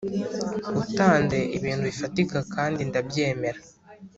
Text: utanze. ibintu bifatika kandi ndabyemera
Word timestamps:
utanze. 0.83 1.39
ibintu 1.57 1.83
bifatika 1.89 2.37
kandi 2.53 2.81
ndabyemera 2.89 3.59